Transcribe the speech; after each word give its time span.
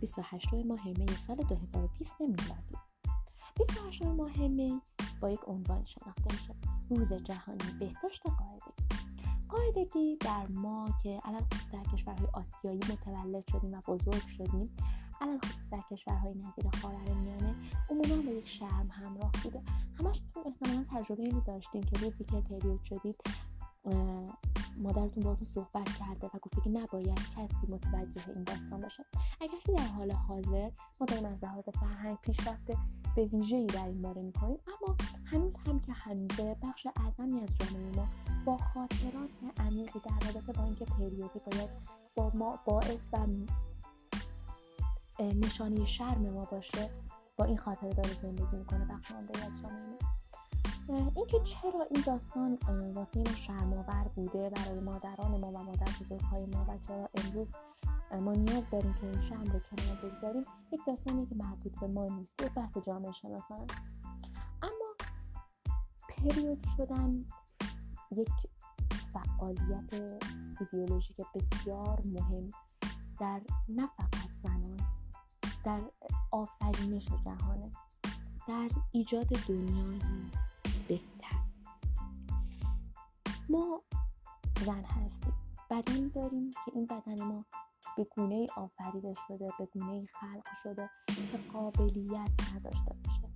28 0.00 0.54
ماه 0.54 0.88
می 0.88 1.06
سال 1.26 1.36
2020 1.36 2.20
میلادی. 2.20 2.76
28 3.58 4.02
ماه 4.02 4.38
می 4.38 4.80
با 5.20 5.30
یک 5.30 5.40
عنوان 5.46 5.84
شناخته 5.84 6.24
میشه 6.30 6.54
روز 6.90 7.12
جهانی 7.12 7.78
بهداشت 7.80 8.22
قاعدگی. 8.26 8.86
قاعدگی 9.48 10.16
در 10.16 10.46
ما 10.46 10.88
که 11.02 11.20
علل 11.24 11.40
خصوص 11.40 11.70
در 11.70 11.82
کشورهای 11.92 12.26
آسیایی 12.32 12.78
متولد 12.78 13.44
شدیم 13.52 13.72
و 13.72 13.80
بزرگ 13.86 14.28
شدیم 14.28 14.76
علل 15.20 15.38
خصوص 15.38 15.70
در 15.70 15.82
کشورهای 15.90 16.34
نظیر 16.34 16.70
خاورمیانه 16.82 17.54
عموما 17.90 18.22
با 18.22 18.32
یک 18.32 18.48
شرم 18.48 18.88
همراه 18.92 19.32
بوده. 19.42 19.62
همشتون 19.98 20.42
احتمالا 20.46 20.84
تجربه 20.90 21.22
اینو 21.22 21.40
داشتین 21.40 21.82
که 21.82 21.98
روزی 21.98 22.24
که 22.24 22.40
پریود 22.40 22.84
شدید 22.84 23.16
مادرتون 24.76 25.22
باهاتون 25.22 25.48
صحبت 25.48 25.88
کرده 25.98 26.26
و 26.26 26.38
گفته 26.42 26.60
که 26.64 26.70
نباید 26.70 27.18
کسی 27.36 27.66
متوجه 27.68 28.28
این 28.28 28.44
داستان 28.44 28.80
بشه 28.80 29.04
اگرچه 29.40 29.72
در 29.72 29.92
حال 29.92 30.12
حاضر 30.12 30.70
ما 31.00 31.06
داریم 31.06 31.24
از 31.24 31.44
لحاظ 31.44 31.68
فرهنگ 31.68 32.18
پیشرفت 32.22 32.72
به 33.16 33.24
ویژه‌ای 33.24 33.66
در 33.66 33.86
این 33.86 34.02
باره 34.02 34.22
می‌کنیم 34.22 34.58
اما 34.66 34.96
هنوز 35.24 35.56
هم 35.66 35.80
که 35.80 35.92
هنوزه 35.92 36.56
بخش 36.62 36.86
اعظمی 36.96 37.40
از 37.40 37.56
جامعه 37.56 37.96
ما 37.96 38.08
با 38.44 38.56
خاطرات 38.56 39.30
عمیقی 39.56 39.98
در 39.98 40.26
رابطه 40.26 40.52
با 40.52 40.64
اینکه 40.64 40.84
پریودی 40.84 41.40
باید 41.50 41.70
با 42.14 42.30
ما 42.34 42.58
باعث 42.64 43.08
و 43.12 43.26
نشانه 45.20 45.84
شرم 45.84 46.30
ما 46.30 46.44
باشه 46.44 46.90
با 47.36 47.44
این 47.44 47.58
خاطره 47.58 47.92
داره 47.92 48.12
زندگی 48.22 48.56
می‌کنه 48.56 48.84
بخش 48.84 49.10
عمده 49.10 49.44
از 49.44 49.62
جامعه 49.62 49.86
ما. 49.86 50.19
اینکه 50.94 51.40
چرا 51.40 51.86
این 51.90 52.02
داستان 52.06 52.58
واسه 52.94 53.20
ما 53.20 53.34
شرمآور 53.36 54.10
بوده 54.14 54.50
برای 54.50 54.80
مادران 54.80 55.40
ما 55.40 55.50
و 55.50 55.62
مادر 55.62 55.88
بزرگهای 56.00 56.46
ما 56.46 56.64
و 56.68 56.78
چرا 56.78 57.10
امروز 57.14 57.48
ما 58.18 58.34
نیاز 58.34 58.70
داریم 58.70 58.94
که 58.94 59.06
این 59.06 59.20
شرم 59.20 59.44
رو 59.44 59.60
کنار 59.60 59.96
بگذاریم؟ 60.02 60.44
یک 60.72 60.80
داستانی 60.86 61.26
که 61.26 61.34
مربوط 61.34 61.80
به 61.80 61.86
ما 61.86 62.06
نیست 62.06 62.32
یک 62.42 62.52
بحث 62.54 62.78
جامعه 62.86 63.12
شناسانه. 63.12 63.66
اما 64.62 64.94
پریود 66.08 66.66
شدن 66.76 67.24
یک 68.10 68.30
فعالیت 69.12 70.20
فیزیولوژیک 70.58 71.16
بسیار 71.34 72.02
مهم 72.04 72.50
در 73.20 73.40
نه 73.68 73.86
فقط 73.96 74.30
زنان 74.42 74.80
در 75.64 75.80
آفرینش 76.30 77.08
جهانه 77.24 77.70
در 78.48 78.70
ایجاد 78.92 79.26
دنیایی. 79.26 80.30
زن 84.66 84.84
هستیم. 84.84 85.32
بدنی 85.70 86.08
داریم 86.08 86.50
که 86.50 86.72
این 86.74 86.86
بدن 86.86 87.24
ما 87.24 87.44
به 87.96 88.04
گونه 88.04 88.34
ای 88.34 88.48
آفریده 88.56 89.14
شده 89.28 89.48
به 89.58 89.66
گونه 89.66 89.92
ای 89.92 90.06
خلق 90.06 90.44
شده 90.62 90.90
که 91.06 91.38
قابلیت 91.52 92.30
نداشته 92.54 92.96
باشه. 93.04 93.30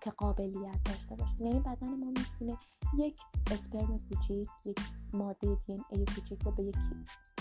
که 0.00 0.10
قابلیت 0.10 0.82
داشته 0.84 1.16
باشه. 1.16 1.42
یعنی 1.42 1.60
بدن 1.60 1.88
ما 1.88 2.06
می‌تونه 2.06 2.58
یک 2.98 3.18
اسپرم 3.50 3.98
کوچیک 3.98 4.48
یک 4.64 4.78
ماده 5.12 5.58
دی 5.66 5.82
ای 5.90 6.04
کوچیک 6.04 6.42
رو 6.42 6.52
به 6.52 6.62
یک 6.62 6.76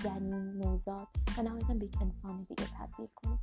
جنین 0.03 0.36
نوزاد 0.36 1.08
و 1.38 1.42
نهایتا 1.42 1.73
به 1.73 1.86
یک 1.86 2.02
انسان 2.02 2.42
دیگه 2.42 2.66
تبدیل 2.80 3.08
کنه. 3.16 3.39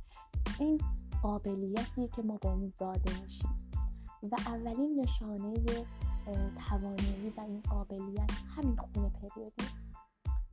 این 0.59 0.81
قابلیتیه 1.21 2.07
که 2.07 2.21
ما 2.21 2.37
با 2.41 2.53
اون 2.53 2.69
زاده 2.69 3.21
میشیم. 3.23 3.57
و 4.31 4.35
اولین 4.45 4.99
نشانه 4.99 5.53
توانایی 6.69 7.33
و 7.37 7.41
این 7.41 7.61
قابلیت 7.61 8.31
همین 8.55 8.75
خون 8.75 9.09
پریودی. 9.09 9.65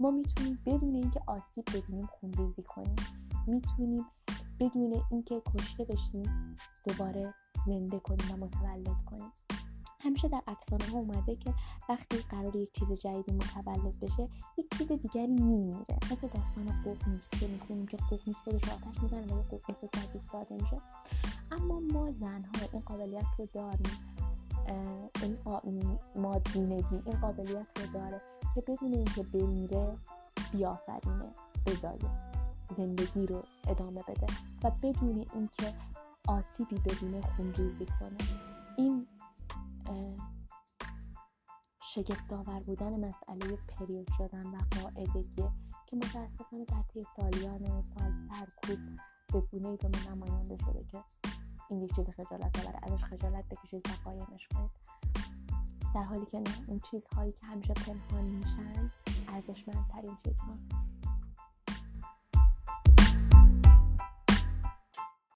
ما 0.00 0.10
می‌تونیم 0.10 0.58
بدون 0.66 0.94
اینکه 0.94 1.20
آسیب 1.26 1.64
ببینیم 1.74 2.06
خونریزی 2.06 2.62
کنیم. 2.62 2.96
می‌تونیم 3.46 4.06
بدون 4.60 5.02
اینکه 5.10 5.42
کشته 5.54 5.84
بشیم 5.84 6.56
دوباره 6.84 7.34
زنده 7.66 7.98
کنیم 7.98 8.30
و 8.32 8.36
متولد 8.36 9.04
کنیم. 9.06 9.32
همیشه 10.03 10.28
در 10.28 10.42
افسانه 10.47 10.84
ها 10.84 10.98
اومده 10.98 11.36
که 11.36 11.54
وقتی 11.88 12.16
قرار 12.16 12.56
یک 12.56 12.72
چیز 12.72 12.92
جدیدی 12.92 13.32
متولد 13.32 14.00
بشه 14.00 14.28
یک 14.59 14.78
چیز 14.78 14.92
دیگری 14.92 15.26
میمیره. 15.26 15.98
مثل 16.12 16.28
داستان 16.28 16.82
ققنوس 16.84 17.30
که 17.30 17.47
می‌خونیم 17.47 17.86
که 17.86 17.97
ققنوس 17.97 18.36
خودش 18.36 18.69
آتش 18.69 19.03
می‌زنه 19.03 19.34
و 19.34 19.42
ققنوس 19.42 19.80
جدید 19.80 20.22
زاده 20.32 20.54
میشه. 20.54 20.80
اما 21.50 21.80
ما 21.80 22.10
زنها 22.10 22.53
این 22.72 22.82
قابلیت 22.82 23.26
رو 23.38 23.48
داریم. 23.53 23.92
این 25.22 25.98
مادینگی 26.16 27.03
این 27.06 27.20
قابلیت 27.20 27.66
رو 27.81 27.92
داره 27.94 28.20
که 28.54 28.60
بدون 28.60 28.92
اینکه 28.92 29.22
بمیره 29.22 29.97
بیافرینه 30.53 31.34
بزایه 31.66 32.10
زندگی 32.76 33.26
رو 33.26 33.42
ادامه 33.69 34.03
بده 34.03 34.26
و 34.64 34.70
بدون 34.70 35.26
اینکه 35.34 35.72
آسیبی 36.28 36.78
بدون 36.78 37.20
خونریزی 37.20 37.86
کنه. 37.86 38.19
این 38.78 39.06
شگفتآور 41.94 42.60
بودن 42.60 43.06
مسئله 43.06 43.56
پریود 43.69 44.09
شدن 44.19 44.47
و 44.47 44.59
قاعدگیه 44.70 45.50
که 45.86 45.97
متاسفانه 45.97 46.64
در 46.64 46.82
طی 46.94 47.06
سالیان 47.16 47.82
سال 47.82 48.12
سرکوب 48.28 48.78
به 49.32 49.41
گونه 49.41 49.69
ای 49.69 49.76
به 49.76 49.88
ما 49.88 50.14
نمایانده 50.14 50.56
شده 50.56 50.84
که 50.92 51.04
این 51.70 51.82
یک 51.82 51.94
چیز 51.97 52.04
خجالت 52.10 52.66
آوره 52.66 52.78
ازش 52.82 53.04
خجالت 53.04 53.44
بکشید 53.48 53.88
و 53.88 53.91
قایمش 54.04 54.48
کنید. 54.48 54.70
در 55.94 56.03
حالی 56.03 56.26
که 56.26 56.41
نه 56.41 56.50
اون 56.66 56.81
چیزهایی 56.81 57.32
که 57.32 57.47
همیشه 57.47 57.75
پنهان 57.75 58.25
میشن 58.25 58.91
ارزشمندترین 59.28 60.16
چیزها. 60.25 60.54